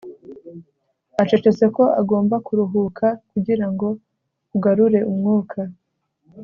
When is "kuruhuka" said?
2.45-3.05